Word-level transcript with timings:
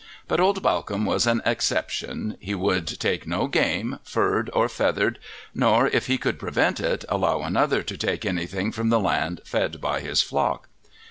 But 0.27 0.39
old 0.39 0.63
Bawcombe 0.63 1.05
was 1.05 1.27
an 1.27 1.43
exception: 1.45 2.35
he 2.39 2.55
would 2.55 2.87
take 2.99 3.27
no 3.27 3.45
game, 3.45 3.99
furred 4.03 4.49
or 4.51 4.67
feathered, 4.67 5.19
nor, 5.53 5.85
if 5.89 6.07
he 6.07 6.17
could 6.17 6.39
prevent 6.39 6.79
it, 6.79 7.05
allow 7.07 7.43
another 7.43 7.83
to 7.83 7.97
take 7.99 8.25
anything 8.25 8.71
from 8.71 8.89
the 8.89 8.99
land 8.99 9.41
fed 9.45 9.79
by 9.79 9.99
his 9.99 10.23
flock. 10.23 10.69